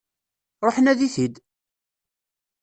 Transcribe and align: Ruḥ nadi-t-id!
Ruḥ 0.65 0.75
nadi-t-id! 0.79 1.35